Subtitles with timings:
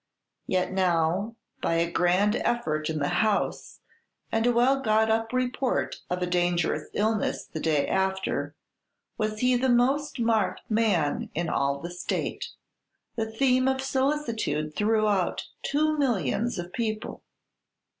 [0.47, 3.81] Yet now, by a grand effort in the "House,"
[4.31, 8.55] and a well got up report of a dangerous illness the day after,
[9.19, 12.47] was he the most marked man in all the state,
[13.15, 17.21] the theme of solicitude throughout two millions of people!